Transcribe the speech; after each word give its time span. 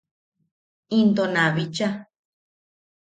Into 0.99 1.23
na 1.33 1.43
bicha. 1.55 1.87